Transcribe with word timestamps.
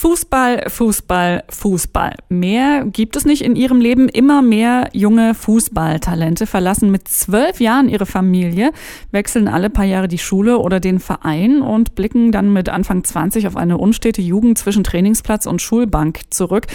Fußball, 0.00 0.64
Fußball, 0.66 1.44
Fußball. 1.50 2.14
Mehr 2.30 2.86
gibt 2.86 3.16
es 3.16 3.26
nicht 3.26 3.42
in 3.42 3.54
ihrem 3.54 3.82
Leben. 3.82 4.08
Immer 4.08 4.40
mehr 4.40 4.88
junge 4.94 5.34
Fußballtalente 5.34 6.46
verlassen 6.46 6.90
mit 6.90 7.06
zwölf 7.06 7.60
Jahren 7.60 7.90
ihre 7.90 8.06
Familie, 8.06 8.72
wechseln 9.10 9.46
alle 9.46 9.68
paar 9.68 9.84
Jahre 9.84 10.08
die 10.08 10.16
Schule 10.16 10.56
oder 10.56 10.80
den 10.80 11.00
Verein 11.00 11.60
und 11.60 11.96
blicken 11.96 12.32
dann 12.32 12.50
mit 12.50 12.70
Anfang 12.70 13.04
20 13.04 13.46
auf 13.46 13.58
eine 13.58 13.76
unstete 13.76 14.22
Jugend 14.22 14.56
zwischen 14.56 14.84
Trainingsplatz 14.84 15.44
und 15.44 15.60
Schulbank 15.60 16.20
zurück. 16.30 16.66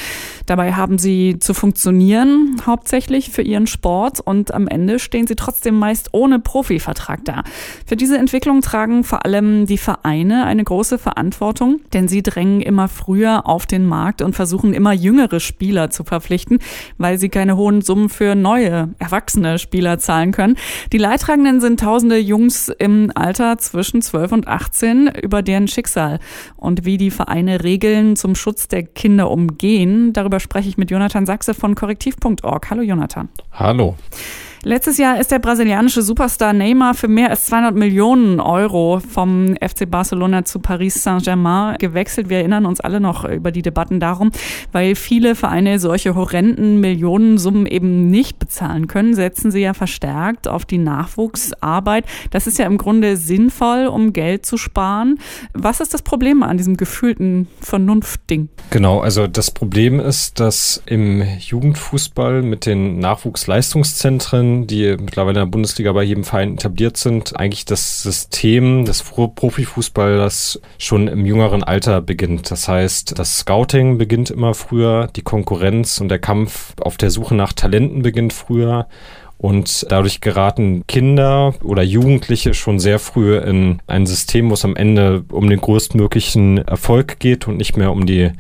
Dabei 0.46 0.73
haben 0.73 1.00
sie 1.00 1.39
zu 1.39 1.55
funktionieren, 1.55 2.62
hauptsächlich 2.64 3.31
für 3.31 3.42
ihren 3.42 3.66
Sport 3.66 4.20
und 4.20 4.53
am 4.53 4.67
Ende 4.67 5.00
stehen 5.00 5.26
sie 5.26 5.36
trotzdem 5.36 5.80
meist 5.80 6.09
ohne 6.12 6.38
Profivertrag 6.38 7.26
da. 7.26 7.44
Für 7.88 7.95
diese 7.95 8.20
Entwicklung 8.20 8.62
tragen 8.62 9.03
vor 9.03 9.26
allem 9.26 9.66
die 9.66 9.80
Vereine 9.80 10.45
eine 10.45 10.64
große 10.64 11.00
Verantwortung, 11.00 11.80
denn 11.92 12.08
sie 12.08 12.22
drängen 12.22 12.62
immer 12.62 12.88
früher 12.88 13.15
früher 13.16 13.48
auf 13.48 13.66
den 13.66 13.86
Markt 13.86 14.22
und 14.22 14.36
versuchen 14.36 14.74
immer 14.74 14.92
jüngere 14.92 15.40
Spieler 15.40 15.90
zu 15.90 16.04
verpflichten, 16.04 16.60
weil 16.98 17.18
sie 17.18 17.30
keine 17.30 17.56
hohen 17.56 17.82
Summen 17.82 18.10
für 18.10 18.36
neue, 18.36 18.90
erwachsene 19.00 19.58
Spieler 19.58 20.00
zahlen 20.00 20.34
können. 20.34 20.58
Die 20.92 20.98
Leidtragenden 20.98 21.62
sind 21.62 21.80
tausende 21.80 22.18
Jungs 22.18 22.68
im 22.68 23.14
Alter 23.16 23.58
zwischen 23.58 24.02
12 24.02 24.32
und 24.34 24.48
18, 24.50 25.08
über 25.22 25.42
deren 25.42 25.70
Schicksal 25.70 26.20
und 26.58 26.84
wie 26.84 26.98
die 26.98 27.09
Vereine 27.09 27.64
Regeln 27.64 28.18
zum 28.18 28.36
Schutz 28.36 28.68
der 28.68 28.84
Kinder 28.84 29.32
umgehen. 29.32 30.12
Darüber 30.12 30.42
spreche 30.42 30.68
ich 30.68 30.78
mit 30.78 30.92
Jonathan 30.92 31.26
Sachse 31.26 31.54
von 31.54 31.73
korrektiv.org. 31.73 32.70
Hallo 32.70 32.82
Jonathan. 32.82 33.30
Hallo. 33.54 33.95
Letztes 34.67 34.97
Jahr 34.97 35.19
ist 35.19 35.30
der 35.30 35.38
brasilianische 35.38 36.02
Superstar 36.02 36.52
Neymar 36.52 36.95
für 36.95 37.08
mehr 37.08 37.30
als 37.30 37.45
200 37.45 37.75
Millionen 37.75 38.39
Euro 38.39 38.99
vom 38.99 39.55
FC 39.61 39.88
Barcelona 39.88 40.44
zu 40.44 40.58
Paris 40.58 41.03
Saint-Germain 41.03 41.77
gewechselt. 41.77 42.30
Wir 42.30 42.39
erinnern 42.39 42.66
uns 42.66 42.80
alle 42.80 42.99
noch 42.99 43.30
über 43.30 43.52
die 43.52 43.61
Debatten 43.61 43.99
darum, 43.99 44.31
weil 44.71 44.95
viele 44.95 45.36
Vereine 45.36 45.77
solche 45.77 46.16
horrenden 46.16 46.80
Millionensummen 46.80 47.67
eben 47.67 48.09
nicht 48.09 48.39
bezahlen 48.39 48.88
können, 48.88 49.13
setzen 49.13 49.52
sie 49.52 49.59
ja 49.59 49.75
verstärkt 49.75 50.47
auf 50.47 50.66
die 50.66 50.80
Nachwuchsarbeit. 50.80 52.05
Das 52.31 52.47
ist 52.47 52.58
ja 52.58 52.66
im 52.66 52.80
Grunde 52.80 53.17
sinnvoll, 53.17 53.86
um 53.86 54.13
Geld 54.13 54.47
zu 54.47 54.58
sparen. 54.58 55.19
Was 55.53 55.80
ist 55.80 55.93
das 55.93 56.02
Problem 56.02 56.41
an 56.41 56.58
diesem 56.58 56.75
gefühlten 56.75 57.47
Vernunftding? 57.61 58.49
Genau, 58.71 59.02
also 59.02 59.27
das 59.27 59.52
Problem 59.52 59.99
ist, 59.99 60.39
dass 60.39 60.81
im 60.88 61.21
Jugendfußball 61.21 62.41
mit 62.41 62.66
den 62.66 62.97
Nachwuchsleistungszentren 62.97 64.55
die 64.64 64.95
mittlerweile 64.98 65.39
in 65.42 65.45
der 65.45 65.52
Bundesliga 65.52 65.92
bei 65.92 66.03
jedem 66.03 66.23
Verein 66.23 66.53
etabliert 66.53 66.98
sind, 66.98 67.38
eigentlich 67.39 67.66
das 67.66 68.02
System 68.02 68.86
des 68.86 69.03
Profifußballers 69.03 70.61
schon 70.78 71.08
im 71.08 71.25
jüngeren 71.25 71.64
Alter 71.64 72.02
beginnt. 72.02 72.50
Das 72.50 72.67
heißt, 72.67 73.20
das 73.20 73.38
Scouting 73.39 73.98
beginnt 73.98 74.31
immer 74.31 74.53
früher, 74.53 75.09
die 75.16 75.22
Konkurrenz 75.22 76.00
und 76.00 76.09
der 76.09 76.20
Kampf 76.20 76.73
auf 76.81 76.98
der 76.98 77.11
Suche 77.11 77.36
nach 77.36 77.53
Talenten 77.53 78.02
beginnt 78.02 78.33
früher. 78.33 78.88
Und 79.38 79.86
dadurch 79.89 80.22
geraten 80.22 80.88
Kinder 80.88 81.53
oder 81.61 81.83
Jugendliche 81.83 82.53
schon 82.53 82.80
sehr 82.80 83.00
früh 83.00 83.38
in 83.38 83.80
ein 83.86 84.06
System, 84.06 84.50
wo 84.50 84.53
es 84.53 84.64
am 84.64 84.78
Ende 84.78 85.23
um 85.30 85.50
den 85.50 85.59
größtmöglichen 85.59 86.59
Erfolg 86.59 87.20
geht 87.20 87.48
und 87.48 87.58
nicht 87.58 87.76
mehr 87.76 87.92
um 87.92 88.06
die 88.06 88.31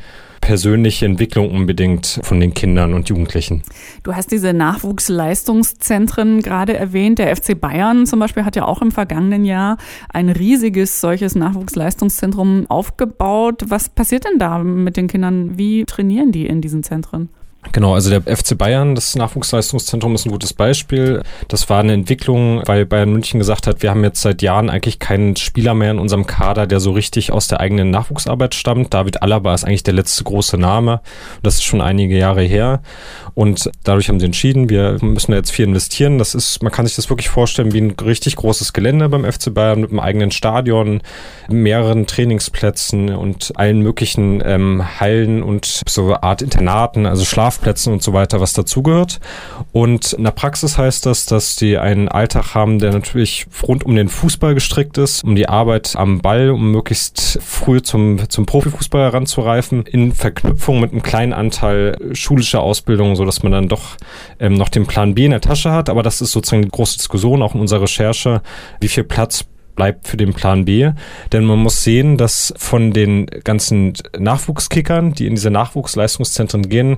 persönliche 0.45 1.07
Entwicklung 1.07 1.49
unbedingt 1.49 2.19
von 2.21 2.39
den 2.39 2.53
Kindern 2.53 2.93
und 2.93 3.09
Jugendlichen. 3.09 3.63
Du 4.03 4.13
hast 4.13 4.31
diese 4.31 4.53
Nachwuchsleistungszentren 4.53 6.43
gerade 6.43 6.77
erwähnt. 6.77 7.17
Der 7.17 7.35
FC 7.35 7.59
Bayern 7.59 8.05
zum 8.05 8.19
Beispiel 8.19 8.45
hat 8.45 8.55
ja 8.55 8.65
auch 8.65 8.83
im 8.83 8.91
vergangenen 8.91 9.43
Jahr 9.43 9.77
ein 10.13 10.29
riesiges 10.29 11.01
solches 11.01 11.33
Nachwuchsleistungszentrum 11.33 12.67
aufgebaut. 12.69 13.63
Was 13.69 13.89
passiert 13.89 14.25
denn 14.25 14.37
da 14.37 14.59
mit 14.59 14.97
den 14.97 15.07
Kindern? 15.07 15.57
Wie 15.57 15.83
trainieren 15.85 16.31
die 16.31 16.45
in 16.45 16.61
diesen 16.61 16.83
Zentren? 16.83 17.29
Genau, 17.71 17.93
also 17.93 18.09
der 18.09 18.21
FC 18.21 18.57
Bayern, 18.57 18.95
das 18.95 19.15
Nachwuchsleistungszentrum 19.15 20.15
ist 20.15 20.25
ein 20.25 20.31
gutes 20.31 20.53
Beispiel. 20.53 21.23
Das 21.47 21.69
war 21.69 21.79
eine 21.79 21.93
Entwicklung, 21.93 22.61
weil 22.65 22.85
Bayern 22.85 23.11
München 23.11 23.39
gesagt 23.39 23.67
hat, 23.67 23.81
wir 23.81 23.89
haben 23.89 24.03
jetzt 24.03 24.21
seit 24.21 24.41
Jahren 24.41 24.69
eigentlich 24.69 24.99
keinen 24.99 25.35
Spieler 25.35 25.73
mehr 25.73 25.91
in 25.91 25.99
unserem 25.99 26.25
Kader, 26.25 26.67
der 26.67 26.79
so 26.79 26.91
richtig 26.91 27.31
aus 27.31 27.47
der 27.47 27.59
eigenen 27.59 27.89
Nachwuchsarbeit 27.89 28.55
stammt. 28.55 28.93
David 28.93 29.21
Alaba 29.21 29.53
ist 29.53 29.65
eigentlich 29.65 29.83
der 29.83 29.93
letzte 29.93 30.23
große 30.23 30.57
Name. 30.57 31.01
Das 31.43 31.55
ist 31.55 31.63
schon 31.63 31.81
einige 31.81 32.17
Jahre 32.17 32.43
her. 32.43 32.81
Und 33.33 33.69
dadurch 33.83 34.09
haben 34.09 34.19
sie 34.19 34.27
entschieden, 34.27 34.69
wir 34.69 34.97
müssen 35.01 35.31
da 35.31 35.37
jetzt 35.37 35.51
viel 35.51 35.65
investieren. 35.65 36.17
Das 36.17 36.35
ist, 36.35 36.63
man 36.63 36.71
kann 36.71 36.85
sich 36.85 36.95
das 36.95 37.09
wirklich 37.09 37.29
vorstellen 37.29 37.73
wie 37.73 37.81
ein 37.81 37.91
richtig 37.91 38.37
großes 38.37 38.73
Gelände 38.73 39.09
beim 39.09 39.25
FC 39.25 39.53
Bayern 39.53 39.81
mit 39.81 39.89
einem 39.89 39.99
eigenen 39.99 40.31
Stadion, 40.31 41.01
mehreren 41.49 42.07
Trainingsplätzen 42.07 43.09
und 43.09 43.51
allen 43.55 43.81
möglichen 43.81 44.41
ähm, 44.45 44.99
Hallen 44.99 45.43
und 45.43 45.81
so 45.87 46.15
Art 46.15 46.41
Internaten, 46.41 47.05
also 47.05 47.25
Schlaf 47.25 47.54
Schlafplätzen 47.55 47.93
und 47.93 48.03
so 48.03 48.13
weiter, 48.13 48.41
was 48.41 48.53
dazugehört. 48.53 49.19
Und 49.71 50.13
in 50.13 50.23
der 50.23 50.31
Praxis 50.31 50.77
heißt 50.77 51.05
das, 51.05 51.25
dass 51.25 51.55
die 51.55 51.77
einen 51.77 52.07
Alltag 52.07 52.53
haben, 52.53 52.79
der 52.79 52.91
natürlich 52.91 53.47
rund 53.63 53.83
um 53.83 53.95
den 53.95 54.09
Fußball 54.09 54.53
gestrickt 54.53 54.97
ist, 54.97 55.23
um 55.23 55.35
die 55.35 55.49
Arbeit 55.49 55.95
am 55.95 56.19
Ball, 56.19 56.49
um 56.49 56.71
möglichst 56.71 57.39
früh 57.41 57.81
zum, 57.81 58.29
zum 58.29 58.45
Profifußball 58.45 59.03
heranzureifen, 59.03 59.83
in 59.85 60.11
Verknüpfung 60.11 60.79
mit 60.79 60.91
einem 60.91 61.03
kleinen 61.03 61.33
Anteil 61.33 61.97
schulischer 62.13 62.61
Ausbildung, 62.61 63.15
so 63.15 63.25
dass 63.25 63.43
man 63.43 63.51
dann 63.51 63.67
doch 63.67 63.97
ähm, 64.39 64.53
noch 64.53 64.69
den 64.69 64.85
Plan 64.85 65.15
B 65.15 65.25
in 65.25 65.31
der 65.31 65.41
Tasche 65.41 65.71
hat. 65.71 65.89
Aber 65.89 66.03
das 66.03 66.21
ist 66.21 66.31
sozusagen 66.31 66.63
die 66.63 66.69
große 66.69 66.97
Diskussion 66.97 67.41
auch 67.41 67.55
in 67.55 67.61
unserer 67.61 67.81
Recherche, 67.81 68.41
wie 68.79 68.87
viel 68.87 69.03
Platz 69.03 69.45
bleibt 69.75 70.07
für 70.07 70.17
den 70.17 70.33
Plan 70.33 70.65
B. 70.65 70.91
Denn 71.31 71.45
man 71.45 71.59
muss 71.59 71.83
sehen, 71.83 72.17
dass 72.17 72.53
von 72.57 72.91
den 72.91 73.27
ganzen 73.43 73.93
Nachwuchskickern, 74.17 75.13
die 75.13 75.27
in 75.27 75.35
diese 75.35 75.51
Nachwuchsleistungszentren 75.51 76.69
gehen, 76.69 76.97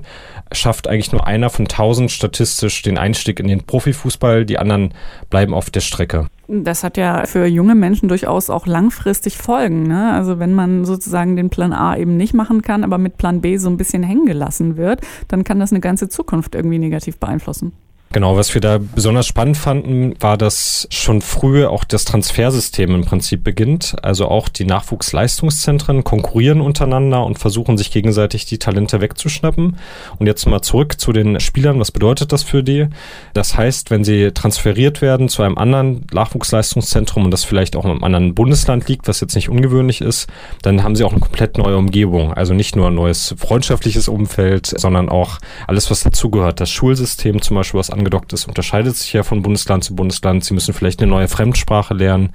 schafft 0.52 0.88
eigentlich 0.88 1.12
nur 1.12 1.26
einer 1.26 1.50
von 1.50 1.66
tausend 1.66 2.10
statistisch 2.10 2.82
den 2.82 2.98
Einstieg 2.98 3.40
in 3.40 3.48
den 3.48 3.64
Profifußball. 3.64 4.44
Die 4.44 4.58
anderen 4.58 4.94
bleiben 5.30 5.54
auf 5.54 5.70
der 5.70 5.80
Strecke. 5.80 6.26
Das 6.50 6.82
hat 6.82 6.96
ja 6.96 7.26
für 7.26 7.44
junge 7.44 7.74
Menschen 7.74 8.08
durchaus 8.08 8.48
auch 8.48 8.66
langfristig 8.66 9.36
Folgen. 9.36 9.82
Ne? 9.82 10.12
Also 10.12 10.38
wenn 10.38 10.54
man 10.54 10.86
sozusagen 10.86 11.36
den 11.36 11.50
Plan 11.50 11.74
A 11.74 11.94
eben 11.96 12.16
nicht 12.16 12.32
machen 12.32 12.62
kann, 12.62 12.84
aber 12.84 12.96
mit 12.96 13.18
Plan 13.18 13.42
B 13.42 13.58
so 13.58 13.68
ein 13.68 13.76
bisschen 13.76 14.02
hängen 14.02 14.24
gelassen 14.24 14.78
wird, 14.78 15.02
dann 15.28 15.44
kann 15.44 15.60
das 15.60 15.72
eine 15.72 15.80
ganze 15.80 16.08
Zukunft 16.08 16.54
irgendwie 16.54 16.78
negativ 16.78 17.18
beeinflussen. 17.18 17.72
Genau, 18.10 18.38
was 18.38 18.54
wir 18.54 18.62
da 18.62 18.78
besonders 18.78 19.26
spannend 19.26 19.58
fanden, 19.58 20.14
war, 20.20 20.38
dass 20.38 20.88
schon 20.90 21.20
früh 21.20 21.66
auch 21.66 21.84
das 21.84 22.06
Transfersystem 22.06 22.94
im 22.94 23.04
Prinzip 23.04 23.44
beginnt. 23.44 23.96
Also 24.02 24.28
auch 24.28 24.48
die 24.48 24.64
Nachwuchsleistungszentren 24.64 26.04
konkurrieren 26.04 26.62
untereinander 26.62 27.22
und 27.26 27.38
versuchen 27.38 27.76
sich 27.76 27.90
gegenseitig 27.90 28.46
die 28.46 28.58
Talente 28.58 29.02
wegzuschnappen. 29.02 29.76
Und 30.18 30.26
jetzt 30.26 30.46
mal 30.46 30.62
zurück 30.62 30.98
zu 30.98 31.12
den 31.12 31.38
Spielern. 31.38 31.80
Was 31.80 31.92
bedeutet 31.92 32.32
das 32.32 32.42
für 32.42 32.62
die? 32.62 32.86
Das 33.34 33.58
heißt, 33.58 33.90
wenn 33.90 34.04
sie 34.04 34.32
transferiert 34.32 35.02
werden 35.02 35.28
zu 35.28 35.42
einem 35.42 35.58
anderen 35.58 36.06
Nachwuchsleistungszentrum 36.10 37.26
und 37.26 37.30
das 37.30 37.44
vielleicht 37.44 37.76
auch 37.76 37.84
in 37.84 37.90
einem 37.90 38.04
anderen 38.04 38.34
Bundesland 38.34 38.88
liegt, 38.88 39.06
was 39.06 39.20
jetzt 39.20 39.34
nicht 39.34 39.50
ungewöhnlich 39.50 40.00
ist, 40.00 40.28
dann 40.62 40.82
haben 40.82 40.96
sie 40.96 41.04
auch 41.04 41.12
eine 41.12 41.20
komplett 41.20 41.58
neue 41.58 41.76
Umgebung. 41.76 42.32
Also 42.32 42.54
nicht 42.54 42.74
nur 42.74 42.86
ein 42.86 42.94
neues 42.94 43.34
freundschaftliches 43.36 44.08
Umfeld, 44.08 44.66
sondern 44.66 45.10
auch 45.10 45.40
alles, 45.66 45.90
was 45.90 46.00
dazugehört. 46.00 46.58
Das 46.60 46.70
Schulsystem 46.70 47.42
zum 47.42 47.56
Beispiel, 47.56 47.78
was 47.78 47.97
angedockt 47.98 48.32
ist, 48.32 48.46
unterscheidet 48.46 48.96
sich 48.96 49.12
ja 49.12 49.22
von 49.22 49.42
Bundesland 49.42 49.84
zu 49.84 49.94
Bundesland. 49.94 50.44
Sie 50.44 50.54
müssen 50.54 50.72
vielleicht 50.72 51.00
eine 51.00 51.10
neue 51.10 51.28
Fremdsprache 51.28 51.94
lernen 51.94 52.30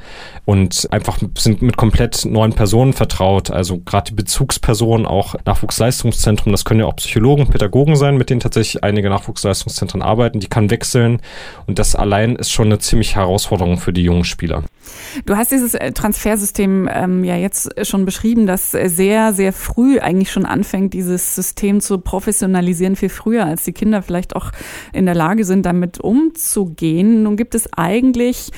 und 0.45 0.87
einfach 0.91 1.17
sind 1.37 1.61
mit 1.61 1.77
komplett 1.77 2.25
neuen 2.25 2.53
Personen 2.53 2.93
vertraut. 2.93 3.49
Also 3.49 3.79
gerade 3.79 4.11
die 4.11 4.15
Bezugspersonen, 4.15 5.05
auch 5.05 5.35
Nachwuchsleistungszentrum, 5.45 6.51
das 6.51 6.65
können 6.65 6.81
ja 6.81 6.85
auch 6.85 6.95
Psychologen, 6.97 7.47
Pädagogen 7.47 7.95
sein, 7.95 8.17
mit 8.17 8.29
denen 8.29 8.41
tatsächlich 8.41 8.83
einige 8.83 9.09
Nachwuchsleistungszentren 9.09 10.01
arbeiten. 10.01 10.39
Die 10.39 10.47
kann 10.47 10.69
wechseln 10.69 11.21
und 11.65 11.79
das 11.79 11.95
allein 11.95 12.35
ist 12.35 12.51
schon 12.51 12.67
eine 12.67 12.79
ziemlich 12.79 13.15
Herausforderung 13.15 13.77
für 13.77 13.93
die 13.93 14.03
jungen 14.03 14.25
Spieler. 14.25 14.63
Du 15.25 15.37
hast 15.37 15.51
dieses 15.51 15.73
äh, 15.73 15.91
Transfersystem 15.91 16.89
ähm, 16.91 17.23
ja 17.23 17.37
jetzt 17.37 17.87
schon 17.87 18.05
beschrieben, 18.05 18.47
das 18.47 18.71
sehr, 18.71 19.33
sehr 19.33 19.53
früh 19.53 19.99
eigentlich 19.99 20.31
schon 20.31 20.45
anfängt, 20.45 20.93
dieses 20.93 21.35
System 21.35 21.79
zu 21.79 21.99
professionalisieren, 21.99 22.95
viel 22.95 23.09
früher, 23.09 23.45
als 23.45 23.63
die 23.63 23.71
Kinder 23.71 24.01
vielleicht 24.01 24.35
auch 24.35 24.51
in 24.91 25.05
der 25.05 25.15
Lage 25.15 25.45
sind, 25.45 25.52
damit 25.61 25.99
umzugehen. 25.99 27.23
Nun 27.23 27.37
gibt 27.37 27.53
es 27.53 27.71
eigentlich 27.73 28.51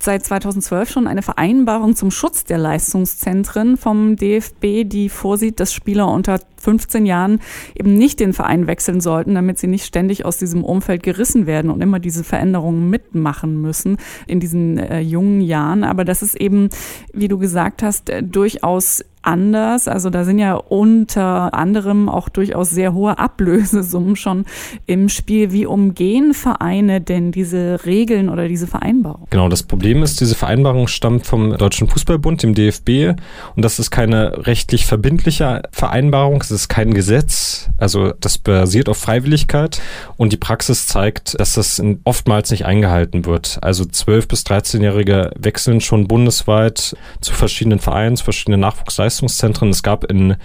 seit 0.00 0.24
2012 0.24 0.90
schon 0.90 1.06
eine 1.06 1.22
Vereinbarung 1.22 1.96
zum 1.96 2.10
Schutz 2.10 2.44
der 2.44 2.58
Leistungszentren 2.58 3.76
vom 3.76 4.16
DFB, 4.16 4.84
die 4.84 5.08
vorsieht, 5.08 5.60
dass 5.60 5.72
Spieler 5.72 6.08
unter 6.08 6.40
15 6.66 7.06
Jahren 7.06 7.38
eben 7.76 7.94
nicht 7.94 8.18
den 8.18 8.32
Verein 8.32 8.66
wechseln 8.66 9.00
sollten, 9.00 9.36
damit 9.36 9.60
sie 9.60 9.68
nicht 9.68 9.86
ständig 9.86 10.24
aus 10.24 10.36
diesem 10.36 10.64
Umfeld 10.64 11.04
gerissen 11.04 11.46
werden 11.46 11.70
und 11.70 11.80
immer 11.80 12.00
diese 12.00 12.24
Veränderungen 12.24 12.90
mitmachen 12.90 13.60
müssen 13.60 13.98
in 14.26 14.40
diesen 14.40 14.76
äh, 14.78 14.98
jungen 14.98 15.40
Jahren. 15.40 15.84
Aber 15.84 16.04
das 16.04 16.22
ist 16.22 16.34
eben, 16.34 16.68
wie 17.12 17.28
du 17.28 17.38
gesagt 17.38 17.84
hast, 17.84 18.10
äh, 18.10 18.20
durchaus 18.20 19.04
anders. 19.26 19.88
Also 19.88 20.08
da 20.08 20.24
sind 20.24 20.38
ja 20.38 20.54
unter 20.54 21.52
anderem 21.52 22.08
auch 22.08 22.28
durchaus 22.28 22.70
sehr 22.70 22.94
hohe 22.94 23.18
Ablösesummen 23.18 24.16
schon 24.16 24.44
im 24.86 25.08
Spiel. 25.08 25.52
Wie 25.52 25.66
umgehen 25.66 26.32
Vereine 26.32 27.00
denn 27.00 27.32
diese 27.32 27.84
Regeln 27.84 28.28
oder 28.28 28.48
diese 28.48 28.66
Vereinbarung? 28.66 29.26
Genau, 29.30 29.48
das 29.48 29.62
Problem 29.62 30.02
ist, 30.02 30.20
diese 30.20 30.34
Vereinbarung 30.34 30.86
stammt 30.86 31.26
vom 31.26 31.56
Deutschen 31.56 31.88
Fußballbund, 31.88 32.42
dem 32.42 32.54
DFB. 32.54 33.20
Und 33.56 33.64
das 33.64 33.78
ist 33.78 33.90
keine 33.90 34.46
rechtlich 34.46 34.86
verbindliche 34.86 35.62
Vereinbarung, 35.72 36.40
es 36.40 36.50
ist 36.62 36.68
kein 36.68 36.94
Gesetz. 36.94 37.68
Also 37.78 38.12
das 38.20 38.38
basiert 38.38 38.88
auf 38.88 38.98
Freiwilligkeit. 38.98 39.80
Und 40.16 40.32
die 40.32 40.38
Praxis 40.38 40.86
zeigt, 40.86 41.38
dass 41.38 41.54
das 41.54 41.82
oftmals 42.04 42.50
nicht 42.50 42.64
eingehalten 42.64 43.24
wird. 43.24 43.58
Also 43.62 43.84
12- 43.84 44.28
bis 44.28 44.42
13-Jährige 44.44 45.30
wechseln 45.38 45.80
schon 45.80 46.08
bundesweit 46.08 46.96
zu 47.20 47.32
verschiedenen 47.32 47.80
Vereinen, 47.80 48.16
zu 48.16 48.24
verschiedenen 48.24 48.60
Nachwuchsleistungen 48.60 49.26
Leistungszentren. 49.26 49.70
Es 49.70 49.82
gab 49.82 50.04
in 50.04 50.36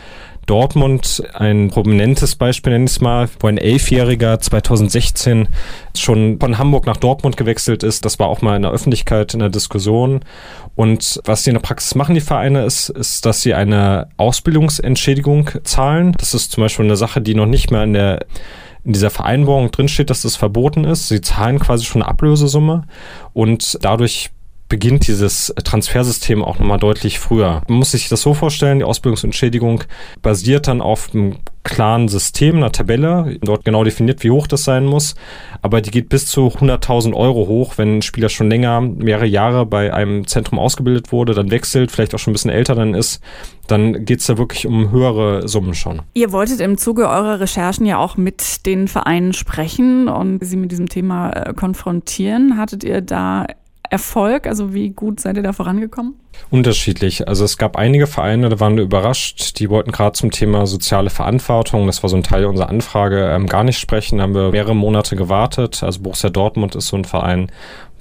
Dortmund 0.45 1.23
ein 1.33 1.69
prominentes 1.69 2.35
Beispiel, 2.35 2.73
nenne 2.73 2.85
ich 2.85 2.91
es 2.91 3.01
mal, 3.01 3.29
wo 3.39 3.47
ein 3.47 3.57
Elfjähriger 3.57 4.39
2016 4.39 5.47
schon 5.95 6.39
von 6.39 6.57
Hamburg 6.57 6.85
nach 6.85 6.97
Dortmund 6.97 7.37
gewechselt 7.37 7.83
ist. 7.83 8.05
Das 8.05 8.19
war 8.19 8.27
auch 8.27 8.41
mal 8.41 8.55
in 8.55 8.63
der 8.63 8.71
Öffentlichkeit 8.71 9.33
in 9.33 9.39
der 9.39 9.49
Diskussion. 9.49 10.21
Und 10.75 11.21
was 11.25 11.43
die 11.43 11.51
in 11.51 11.55
der 11.55 11.61
Praxis 11.61 11.95
machen, 11.95 12.15
die 12.15 12.21
Vereine, 12.21 12.65
ist, 12.65 12.89
ist, 12.89 13.25
dass 13.25 13.41
sie 13.41 13.53
eine 13.53 14.09
Ausbildungsentschädigung 14.17 15.51
zahlen. 15.63 16.13
Das 16.17 16.33
ist 16.33 16.51
zum 16.51 16.63
Beispiel 16.63 16.85
eine 16.85 16.97
Sache, 16.97 17.21
die 17.21 17.35
noch 17.35 17.45
nicht 17.45 17.71
mehr 17.71 17.83
in 17.83 17.93
der 17.93 18.25
in 18.83 18.93
dieser 18.93 19.11
Vereinbarung 19.11 19.69
drinsteht, 19.69 20.09
dass 20.09 20.23
das 20.23 20.35
verboten 20.35 20.85
ist. 20.85 21.07
Sie 21.07 21.21
zahlen 21.21 21.59
quasi 21.59 21.85
schon 21.85 22.01
eine 22.01 22.09
Ablösesumme 22.09 22.85
und 23.33 23.77
dadurch 23.81 24.31
beginnt 24.71 25.05
dieses 25.05 25.53
Transfersystem 25.65 26.41
auch 26.45 26.57
nochmal 26.57 26.79
deutlich 26.79 27.19
früher. 27.19 27.61
Man 27.67 27.79
muss 27.79 27.91
sich 27.91 28.07
das 28.07 28.21
so 28.21 28.33
vorstellen, 28.33 28.79
die 28.79 28.85
Ausbildungsentschädigung 28.85 29.83
basiert 30.21 30.69
dann 30.69 30.79
auf 30.79 31.13
einem 31.13 31.35
klaren 31.63 32.07
System, 32.07 32.55
einer 32.55 32.71
Tabelle, 32.71 33.37
dort 33.41 33.65
genau 33.65 33.83
definiert, 33.83 34.23
wie 34.23 34.31
hoch 34.31 34.47
das 34.47 34.63
sein 34.63 34.85
muss, 34.85 35.15
aber 35.61 35.81
die 35.81 35.91
geht 35.91 36.07
bis 36.07 36.25
zu 36.25 36.47
100.000 36.47 37.13
Euro 37.13 37.47
hoch, 37.47 37.73
wenn 37.77 37.97
ein 37.97 38.01
Spieler 38.01 38.29
schon 38.29 38.49
länger, 38.49 38.79
mehrere 38.79 39.27
Jahre 39.27 39.65
bei 39.65 39.93
einem 39.93 40.25
Zentrum 40.25 40.57
ausgebildet 40.57 41.11
wurde, 41.11 41.33
dann 41.33 41.51
wechselt, 41.51 41.91
vielleicht 41.91 42.15
auch 42.15 42.19
schon 42.19 42.31
ein 42.31 42.35
bisschen 42.35 42.49
älter 42.49 42.73
dann 42.73 42.95
ist, 42.95 43.21
dann 43.67 44.05
geht 44.05 44.21
es 44.21 44.25
da 44.25 44.37
wirklich 44.37 44.65
um 44.65 44.91
höhere 44.91 45.47
Summen 45.49 45.73
schon. 45.73 46.01
Ihr 46.13 46.31
wolltet 46.31 46.61
im 46.61 46.77
Zuge 46.77 47.09
eurer 47.09 47.41
Recherchen 47.41 47.85
ja 47.85 47.97
auch 47.97 48.15
mit 48.15 48.65
den 48.65 48.87
Vereinen 48.87 49.33
sprechen 49.33 50.07
und 50.07 50.43
sie 50.43 50.57
mit 50.57 50.71
diesem 50.71 50.89
Thema 50.89 51.31
äh, 51.31 51.53
konfrontieren. 51.53 52.57
Hattet 52.57 52.83
ihr 52.83 53.01
da 53.01 53.45
Erfolg? 53.91 54.47
Also 54.47 54.73
wie 54.73 54.89
gut 54.89 55.19
seid 55.19 55.35
ihr 55.35 55.43
da 55.43 55.51
vorangekommen? 55.51 56.15
Unterschiedlich. 56.49 57.27
Also 57.27 57.43
es 57.43 57.57
gab 57.57 57.75
einige 57.75 58.07
Vereine, 58.07 58.47
da 58.49 58.59
waren 58.59 58.77
wir 58.77 58.83
überrascht, 58.83 59.59
die 59.59 59.69
wollten 59.69 59.91
gerade 59.91 60.13
zum 60.13 60.31
Thema 60.31 60.65
soziale 60.65 61.09
Verantwortung, 61.09 61.87
das 61.87 62.01
war 62.01 62.09
so 62.09 62.15
ein 62.15 62.23
Teil 62.23 62.45
unserer 62.45 62.69
Anfrage, 62.69 63.29
ähm, 63.29 63.47
gar 63.47 63.65
nicht 63.65 63.79
sprechen. 63.79 64.17
Da 64.17 64.23
haben 64.23 64.33
wir 64.33 64.51
mehrere 64.51 64.75
Monate 64.75 65.15
gewartet. 65.15 65.83
Also 65.83 66.01
Borussia 66.01 66.29
Dortmund 66.29 66.75
ist 66.75 66.87
so 66.87 66.95
ein 66.95 67.05
Verein, 67.05 67.51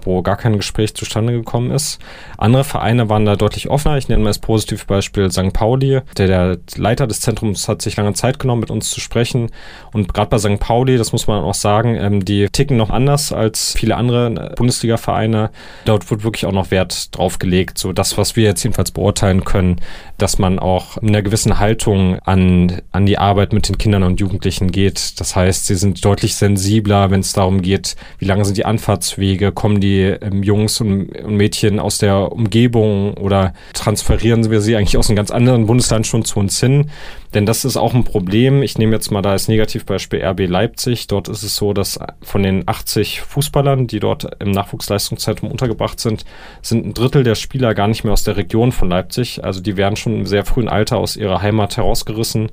wo 0.06 0.22
gar 0.22 0.36
kein 0.36 0.56
Gespräch 0.56 0.94
zustande 0.94 1.32
gekommen 1.32 1.70
ist. 1.70 1.98
Andere 2.38 2.64
Vereine 2.64 3.08
waren 3.08 3.26
da 3.26 3.36
deutlich 3.36 3.68
offener. 3.68 3.98
Ich 3.98 4.08
nenne 4.08 4.22
mal 4.22 4.28
als 4.28 4.38
Positivbeispiel 4.38 5.30
St. 5.30 5.52
Pauli. 5.52 6.00
Der, 6.16 6.26
der 6.26 6.58
Leiter 6.76 7.06
des 7.06 7.20
Zentrums 7.20 7.68
hat 7.68 7.82
sich 7.82 7.96
lange 7.96 8.14
Zeit 8.14 8.38
genommen, 8.38 8.60
mit 8.60 8.70
uns 8.70 8.90
zu 8.90 9.00
sprechen. 9.00 9.50
Und 9.92 10.14
gerade 10.14 10.30
bei 10.30 10.38
St. 10.38 10.60
Pauli, 10.60 10.96
das 10.96 11.12
muss 11.12 11.26
man 11.26 11.42
auch 11.42 11.54
sagen, 11.54 11.96
ähm, 11.96 12.24
die 12.24 12.48
ticken 12.48 12.76
noch 12.76 12.90
anders 12.90 13.32
als 13.32 13.74
viele 13.76 13.96
andere 13.96 14.54
Bundesliga-Vereine. 14.56 15.50
Dort 15.84 16.10
wird 16.10 16.24
wirklich 16.24 16.46
auch 16.46 16.52
noch 16.52 16.70
Wert 16.70 17.16
drauf 17.16 17.38
gelegt. 17.38 17.78
So 17.78 17.92
das, 17.92 18.16
was 18.16 18.36
wir 18.36 18.44
jetzt 18.44 18.62
jedenfalls 18.62 18.90
beurteilen 18.90 19.44
können, 19.44 19.76
dass 20.18 20.38
man 20.38 20.58
auch 20.58 20.96
in 20.98 21.08
einer 21.08 21.22
gewissen 21.22 21.58
Haltung 21.58 22.18
an, 22.20 22.82
an 22.92 23.06
die 23.06 23.18
Arbeit 23.18 23.52
mit 23.52 23.68
den 23.68 23.78
Kindern 23.78 24.02
und 24.02 24.20
Jugendlichen 24.20 24.70
geht. 24.70 25.18
Das 25.20 25.36
heißt, 25.36 25.66
sie 25.66 25.74
sind 25.74 26.04
deutlich 26.04 26.34
sensibler, 26.34 27.10
wenn 27.10 27.20
es 27.20 27.32
darum 27.32 27.62
geht, 27.62 27.96
wie 28.18 28.24
lange 28.26 28.44
sind 28.44 28.56
die 28.56 28.64
Anfahrtswege, 28.64 29.52
kommen 29.52 29.80
die 29.80 29.89
ähm, 29.98 30.42
Jungs 30.42 30.80
und, 30.80 31.10
und, 31.16 31.36
Mädchen 31.36 31.78
aus 31.78 31.98
der 31.98 32.32
Umgebung 32.32 33.14
oder 33.14 33.54
transferieren 33.74 34.50
wir 34.50 34.60
sie 34.60 34.76
eigentlich 34.76 34.96
aus 34.96 35.08
einem 35.08 35.16
ganz 35.16 35.30
anderen 35.30 35.66
Bundesland 35.66 36.06
schon 36.06 36.24
zu 36.24 36.38
uns 36.38 36.58
hin? 36.60 36.90
Denn 37.34 37.46
das 37.46 37.64
ist 37.64 37.76
auch 37.76 37.94
ein 37.94 38.04
Problem. 38.04 38.62
Ich 38.62 38.78
nehme 38.78 38.92
jetzt 38.92 39.10
mal 39.10 39.22
da 39.22 39.30
als 39.30 39.48
Negativbeispiel 39.48 40.22
RB 40.22 40.48
Leipzig. 40.48 41.06
Dort 41.06 41.28
ist 41.28 41.42
es 41.42 41.54
so, 41.54 41.72
dass 41.72 41.98
von 42.22 42.42
den 42.42 42.64
80 42.66 43.20
Fußballern, 43.20 43.86
die 43.86 44.00
dort 44.00 44.28
im 44.40 44.50
Nachwuchsleistungszentrum 44.50 45.50
untergebracht 45.50 46.00
sind, 46.00 46.24
sind 46.62 46.86
ein 46.86 46.94
Drittel 46.94 47.22
der 47.22 47.36
Spieler 47.36 47.74
gar 47.74 47.88
nicht 47.88 48.04
mehr 48.04 48.12
aus 48.12 48.24
der 48.24 48.36
Region 48.36 48.72
von 48.72 48.88
Leipzig. 48.88 49.44
Also 49.44 49.60
die 49.60 49.76
werden 49.76 49.96
schon 49.96 50.14
im 50.14 50.26
sehr 50.26 50.44
frühen 50.44 50.68
Alter 50.68 50.98
aus 50.98 51.16
ihrer 51.16 51.42
Heimat 51.42 51.76
herausgerissen. 51.76 52.50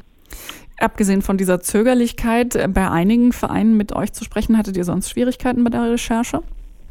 Abgesehen 0.79 1.23
von 1.23 1.37
dieser 1.37 1.59
Zögerlichkeit, 1.59 2.55
äh, 2.55 2.67
bei 2.71 2.89
einigen 2.89 3.33
Vereinen 3.33 3.77
mit 3.77 3.93
euch 3.93 4.13
zu 4.13 4.23
sprechen, 4.23 4.57
hattet 4.57 4.77
ihr 4.77 4.83
sonst 4.83 5.09
Schwierigkeiten 5.09 5.63
bei 5.63 5.71
der 5.71 5.91
Recherche? 5.91 6.41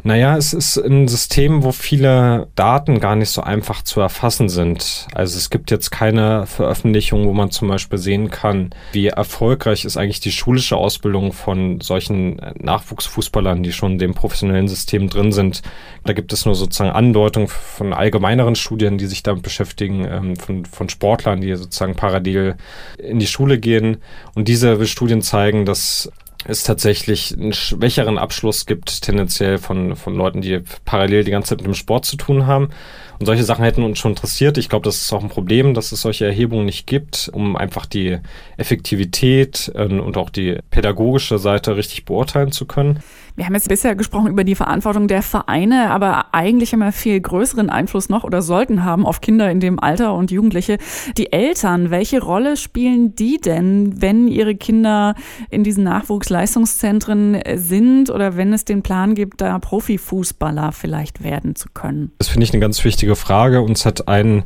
Naja, 0.02 0.36
es 0.36 0.52
ist 0.52 0.76
ein 0.76 1.08
System, 1.08 1.64
wo 1.64 1.72
viele 1.72 2.46
Daten 2.54 3.00
gar 3.00 3.16
nicht 3.16 3.30
so 3.30 3.42
einfach 3.42 3.82
zu 3.82 4.00
erfassen 4.00 4.48
sind. 4.48 5.08
Also 5.12 5.36
es 5.36 5.50
gibt 5.50 5.70
jetzt 5.72 5.90
keine 5.90 6.46
Veröffentlichung, 6.46 7.26
wo 7.26 7.32
man 7.32 7.50
zum 7.50 7.68
Beispiel 7.68 7.98
sehen 7.98 8.30
kann, 8.30 8.70
wie 8.92 9.08
erfolgreich 9.08 9.84
ist 9.84 9.96
eigentlich 9.96 10.20
die 10.20 10.30
schulische 10.30 10.76
Ausbildung 10.76 11.32
von 11.32 11.80
solchen 11.80 12.40
Nachwuchsfußballern, 12.58 13.62
die 13.62 13.72
schon 13.72 13.92
in 13.92 13.98
dem 13.98 14.14
professionellen 14.14 14.68
System 14.68 15.08
drin 15.08 15.32
sind. 15.32 15.62
Da 16.04 16.12
gibt 16.12 16.32
es 16.32 16.46
nur 16.46 16.54
sozusagen 16.54 16.90
Andeutungen 16.90 17.48
von 17.48 17.92
allgemeineren 17.92 18.54
Studien, 18.54 18.98
die 18.98 19.06
sich 19.06 19.24
damit 19.24 19.42
beschäftigen, 19.42 20.06
ähm, 20.08 20.36
von, 20.36 20.64
von 20.66 20.88
Sportlern, 20.88 21.40
die 21.40 21.54
sozusagen 21.56 21.96
parallel 21.96 22.54
in 22.98 23.18
die 23.18 23.26
Schule 23.26 23.58
gehen. 23.58 23.96
Und 24.34 24.46
diese 24.46 24.86
Studien 24.86 25.22
zeigen, 25.22 25.64
dass 25.64 26.10
es 26.48 26.64
tatsächlich 26.64 27.34
einen 27.36 27.52
schwächeren 27.52 28.18
Abschluss 28.18 28.66
gibt, 28.66 29.02
tendenziell 29.02 29.58
von, 29.58 29.96
von 29.96 30.14
Leuten, 30.14 30.40
die 30.40 30.60
parallel 30.84 31.24
die 31.24 31.30
ganze 31.30 31.50
Zeit 31.50 31.58
mit 31.58 31.66
dem 31.66 31.74
Sport 31.74 32.04
zu 32.04 32.16
tun 32.16 32.46
haben. 32.46 32.70
Und 33.18 33.26
solche 33.26 33.44
Sachen 33.44 33.64
hätten 33.64 33.82
uns 33.82 33.98
schon 33.98 34.12
interessiert. 34.12 34.58
Ich 34.58 34.68
glaube, 34.68 34.84
das 34.84 35.00
ist 35.02 35.12
auch 35.12 35.22
ein 35.22 35.28
Problem, 35.28 35.74
dass 35.74 35.92
es 35.92 36.00
solche 36.00 36.26
Erhebungen 36.26 36.66
nicht 36.66 36.86
gibt, 36.86 37.30
um 37.32 37.56
einfach 37.56 37.86
die 37.86 38.18
Effektivität 38.56 39.72
äh, 39.74 39.84
und 39.84 40.16
auch 40.16 40.30
die 40.30 40.58
pädagogische 40.70 41.38
Seite 41.38 41.76
richtig 41.76 42.04
beurteilen 42.04 42.52
zu 42.52 42.66
können. 42.66 43.00
Wir 43.36 43.44
haben 43.44 43.54
jetzt 43.54 43.68
bisher 43.68 43.94
gesprochen 43.94 44.28
über 44.28 44.44
die 44.44 44.54
Verantwortung 44.54 45.08
der 45.08 45.20
Vereine, 45.20 45.90
aber 45.90 46.32
eigentlich 46.32 46.72
haben 46.72 46.78
wir 46.78 46.90
viel 46.90 47.20
größeren 47.20 47.68
Einfluss 47.68 48.08
noch 48.08 48.24
oder 48.24 48.40
sollten 48.40 48.82
haben 48.82 49.04
auf 49.04 49.20
Kinder 49.20 49.50
in 49.50 49.60
dem 49.60 49.78
Alter 49.78 50.14
und 50.14 50.30
Jugendliche. 50.30 50.78
Die 51.18 51.34
Eltern, 51.34 51.90
welche 51.90 52.22
Rolle 52.22 52.56
spielen 52.56 53.14
die 53.14 53.36
denn, 53.36 54.00
wenn 54.00 54.26
ihre 54.26 54.54
Kinder 54.54 55.14
in 55.50 55.64
diesen 55.64 55.84
Nachwuchsleistungszentren 55.84 57.38
sind 57.56 58.08
oder 58.08 58.38
wenn 58.38 58.54
es 58.54 58.64
den 58.64 58.82
Plan 58.82 59.14
gibt, 59.14 59.42
da 59.42 59.58
Profifußballer 59.58 60.72
vielleicht 60.72 61.22
werden 61.22 61.56
zu 61.56 61.68
können? 61.74 62.12
Das 62.16 62.28
finde 62.28 62.44
ich 62.44 62.54
eine 62.54 62.60
ganz 62.60 62.82
wichtige 62.84 63.05
Frage. 63.14 63.60
Uns 63.60 63.86
hat 63.86 64.08
ein 64.08 64.44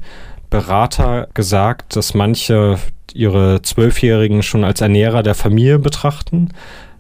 Berater 0.51 1.29
gesagt, 1.33 1.97
dass 1.97 2.13
manche 2.13 2.79
ihre 3.15 3.63
Zwölfjährigen 3.63 4.43
schon 4.43 4.65
als 4.65 4.81
Ernährer 4.81 5.23
der 5.23 5.35
Familie 5.35 5.79
betrachten. 5.79 6.51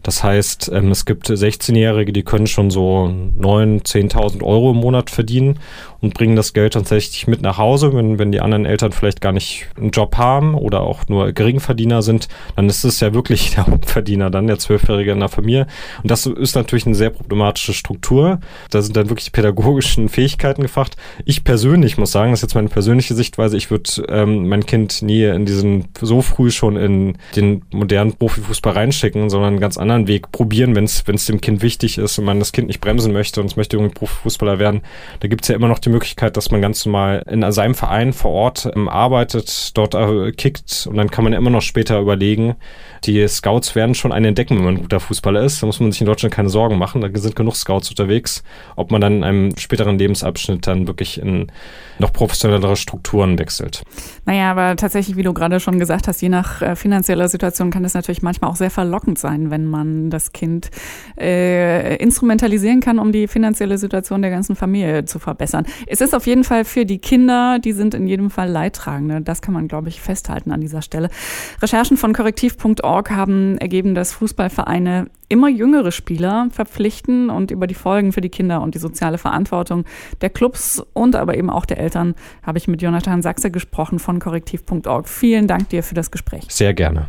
Das 0.02 0.24
heißt, 0.24 0.70
ähm, 0.72 0.90
es 0.90 1.04
gibt 1.04 1.28
16-Jährige, 1.28 2.12
die 2.12 2.22
können 2.22 2.46
schon 2.46 2.70
so 2.70 3.12
9.000, 3.38 4.12
10.000 4.12 4.42
Euro 4.42 4.70
im 4.70 4.78
Monat 4.78 5.10
verdienen 5.10 5.58
und 6.00 6.14
bringen 6.14 6.36
das 6.36 6.52
Geld 6.52 6.72
tatsächlich 6.72 7.26
mit 7.26 7.42
nach 7.42 7.58
Hause. 7.58 7.92
Wenn, 7.92 8.18
wenn 8.18 8.32
die 8.32 8.40
anderen 8.40 8.64
Eltern 8.64 8.92
vielleicht 8.92 9.20
gar 9.20 9.32
nicht 9.32 9.66
einen 9.76 9.90
Job 9.90 10.16
haben 10.16 10.54
oder 10.54 10.80
auch 10.80 11.08
nur 11.08 11.32
Geringverdiener 11.32 12.02
sind, 12.02 12.28
dann 12.56 12.68
ist 12.68 12.84
es 12.84 13.00
ja 13.00 13.12
wirklich 13.12 13.50
der 13.54 13.66
Hauptverdiener 13.66 14.30
dann, 14.30 14.46
der 14.46 14.58
Zwölfjährige 14.58 15.12
in 15.12 15.20
der 15.20 15.28
Familie. 15.28 15.66
Und 16.02 16.10
das 16.10 16.26
ist 16.26 16.54
natürlich 16.54 16.86
eine 16.86 16.94
sehr 16.94 17.10
problematische 17.10 17.74
Struktur. 17.74 18.40
Da 18.70 18.82
sind 18.82 18.96
dann 18.96 19.10
wirklich 19.10 19.26
die 19.26 19.30
pädagogischen 19.30 20.08
Fähigkeiten 20.08 20.62
gefragt. 20.62 20.96
Ich 21.24 21.44
persönlich 21.44 21.98
muss 21.98 22.12
sagen, 22.12 22.30
das 22.30 22.40
ist 22.40 22.42
jetzt 22.42 22.54
meine 22.54 22.68
persönliche 22.68 23.14
Sichtweise, 23.14 23.56
ich 23.56 23.70
würde 23.70 23.90
ähm, 24.08 24.48
mein 24.48 24.64
Kind 24.64 25.02
nie 25.02 25.24
in 25.24 25.44
diesen, 25.44 25.88
so 26.00 26.22
früh 26.22 26.50
schon 26.50 26.76
in 26.76 27.18
den 27.36 27.62
modernen 27.70 28.14
Profifußball 28.14 28.72
reinschicken, 28.72 29.28
sondern 29.28 29.60
ganz 29.60 29.76
anderen 29.90 30.08
Weg 30.08 30.30
probieren, 30.32 30.74
wenn 30.76 30.84
es 30.84 31.26
dem 31.26 31.40
Kind 31.40 31.62
wichtig 31.62 31.98
ist 31.98 32.18
und 32.18 32.24
man 32.24 32.38
das 32.38 32.52
Kind 32.52 32.68
nicht 32.68 32.80
bremsen 32.80 33.12
möchte 33.12 33.40
und 33.40 33.46
es 33.46 33.56
möchte 33.56 33.76
irgendwie 33.76 33.94
Profifußballer 33.94 34.58
werden. 34.58 34.82
Da 35.20 35.28
gibt 35.28 35.42
es 35.42 35.48
ja 35.48 35.54
immer 35.54 35.68
noch 35.68 35.78
die 35.78 35.90
Möglichkeit, 35.90 36.36
dass 36.36 36.50
man 36.50 36.60
ganz 36.60 36.86
normal 36.86 37.24
in 37.28 37.50
seinem 37.52 37.74
Verein 37.74 38.12
vor 38.12 38.30
Ort 38.30 38.70
ähm, 38.74 38.88
arbeitet, 38.88 39.76
dort 39.76 39.94
äh, 39.94 40.32
kickt 40.32 40.86
und 40.88 40.96
dann 40.96 41.10
kann 41.10 41.24
man 41.24 41.32
immer 41.32 41.50
noch 41.50 41.62
später 41.62 41.98
überlegen. 42.00 42.54
Die 43.04 43.26
Scouts 43.26 43.74
werden 43.74 43.94
schon 43.94 44.12
einen 44.12 44.26
entdecken, 44.26 44.56
wenn 44.56 44.64
man 44.64 44.74
ein 44.74 44.82
guter 44.82 45.00
Fußballer 45.00 45.42
ist. 45.42 45.62
Da 45.62 45.66
muss 45.66 45.80
man 45.80 45.90
sich 45.90 46.02
in 46.02 46.06
Deutschland 46.06 46.34
keine 46.34 46.50
Sorgen 46.50 46.76
machen. 46.76 47.00
Da 47.00 47.08
sind 47.14 47.34
genug 47.34 47.56
Scouts 47.56 47.88
unterwegs. 47.88 48.42
Ob 48.76 48.90
man 48.90 49.00
dann 49.00 49.16
in 49.16 49.24
einem 49.24 49.56
späteren 49.56 49.98
Lebensabschnitt 49.98 50.66
dann 50.66 50.86
wirklich 50.86 51.20
in 51.20 51.50
noch 51.98 52.12
professionellere 52.12 52.76
Strukturen 52.76 53.38
wechselt. 53.38 53.82
Naja, 54.26 54.50
aber 54.50 54.76
tatsächlich, 54.76 55.16
wie 55.16 55.22
du 55.22 55.32
gerade 55.32 55.60
schon 55.60 55.78
gesagt 55.78 56.08
hast, 56.08 56.20
je 56.20 56.28
nach 56.28 56.62
äh, 56.62 56.76
finanzieller 56.76 57.28
Situation 57.28 57.70
kann 57.70 57.84
es 57.84 57.94
natürlich 57.94 58.22
manchmal 58.22 58.50
auch 58.50 58.56
sehr 58.56 58.70
verlockend 58.70 59.18
sein, 59.18 59.50
wenn 59.50 59.66
man 59.80 60.10
das 60.10 60.32
Kind 60.32 60.70
äh, 61.18 61.96
instrumentalisieren 61.96 62.80
kann, 62.80 62.98
um 62.98 63.12
die 63.12 63.28
finanzielle 63.28 63.78
Situation 63.78 64.22
der 64.22 64.30
ganzen 64.30 64.56
Familie 64.56 65.04
zu 65.04 65.18
verbessern. 65.18 65.66
Es 65.86 66.00
ist 66.00 66.14
auf 66.14 66.26
jeden 66.26 66.44
Fall 66.44 66.64
für 66.64 66.84
die 66.84 66.98
Kinder, 66.98 67.58
die 67.58 67.72
sind 67.72 67.94
in 67.94 68.06
jedem 68.06 68.30
Fall 68.30 68.48
Leidtragende. 68.48 69.20
Das 69.20 69.42
kann 69.42 69.54
man, 69.54 69.68
glaube 69.68 69.88
ich, 69.88 70.00
festhalten 70.00 70.52
an 70.52 70.60
dieser 70.60 70.82
Stelle. 70.82 71.08
Recherchen 71.62 71.96
von 71.96 72.12
korrektiv.org 72.12 73.10
haben 73.10 73.58
ergeben, 73.58 73.94
dass 73.94 74.12
Fußballvereine 74.12 75.06
immer 75.28 75.48
jüngere 75.48 75.92
Spieler 75.92 76.48
verpflichten 76.50 77.30
und 77.30 77.50
über 77.50 77.66
die 77.66 77.74
Folgen 77.74 78.12
für 78.12 78.20
die 78.20 78.28
Kinder 78.28 78.60
und 78.60 78.74
die 78.74 78.78
soziale 78.78 79.16
Verantwortung 79.16 79.84
der 80.20 80.30
Clubs 80.30 80.82
und 80.92 81.16
aber 81.16 81.36
eben 81.36 81.48
auch 81.50 81.64
der 81.64 81.78
Eltern 81.78 82.14
habe 82.42 82.58
ich 82.58 82.68
mit 82.68 82.82
Jonathan 82.82 83.22
Sachse 83.22 83.50
gesprochen 83.50 83.98
von 83.98 84.18
korrektiv.org. 84.18 85.08
Vielen 85.08 85.46
Dank 85.46 85.68
dir 85.68 85.82
für 85.82 85.94
das 85.94 86.10
Gespräch. 86.10 86.44
Sehr 86.48 86.74
gerne. 86.74 87.08